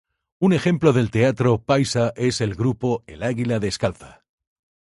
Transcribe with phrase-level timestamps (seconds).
[0.39, 4.23] Un ejemplo del teatro paisa es el grupo El Águila Descalza.